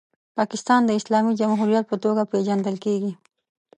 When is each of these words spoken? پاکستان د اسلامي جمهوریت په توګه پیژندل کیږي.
پاکستان 0.37 0.81
د 0.85 0.89
اسلامي 0.99 1.31
جمهوریت 1.39 1.85
په 1.87 1.97
توګه 2.03 2.29
پیژندل 2.31 2.75
کیږي. 2.85 3.11